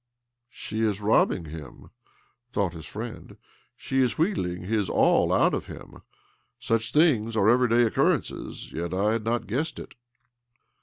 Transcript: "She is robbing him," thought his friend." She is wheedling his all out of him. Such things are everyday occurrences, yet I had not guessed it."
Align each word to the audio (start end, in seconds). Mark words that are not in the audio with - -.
"She 0.49 0.81
is 0.81 0.99
robbing 0.99 1.45
him," 1.45 1.91
thought 2.51 2.73
his 2.73 2.87
friend." 2.87 3.37
She 3.75 4.01
is 4.01 4.17
wheedling 4.17 4.63
his 4.63 4.89
all 4.89 5.31
out 5.31 5.53
of 5.53 5.67
him. 5.67 6.01
Such 6.59 6.91
things 6.91 7.37
are 7.37 7.47
everyday 7.47 7.83
occurrences, 7.83 8.71
yet 8.73 8.95
I 8.95 9.11
had 9.11 9.23
not 9.23 9.45
guessed 9.45 9.77
it." 9.77 9.93